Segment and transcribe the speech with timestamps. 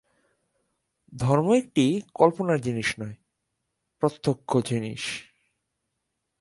[1.13, 1.85] ধর্ম একটা
[2.13, 3.15] কল্পনার জিনিষ নয়,
[4.03, 5.03] প্রত্যক্ষ জিনিষ।